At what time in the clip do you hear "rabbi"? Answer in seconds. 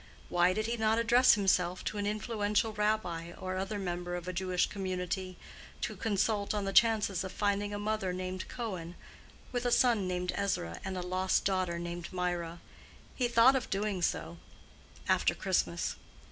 2.73-3.33